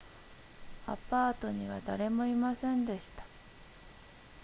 [0.87, 3.23] アパートには誰もいませんでした